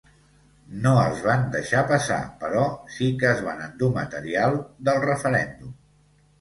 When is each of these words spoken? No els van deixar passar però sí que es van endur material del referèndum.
No 0.85 0.93
els 1.01 1.21
van 1.27 1.45
deixar 1.55 1.83
passar 1.91 2.17
però 2.41 2.65
sí 2.97 3.11
que 3.21 3.29
es 3.35 3.45
van 3.51 3.63
endur 3.69 3.93
material 4.01 4.61
del 4.91 5.03
referèndum. 5.09 5.81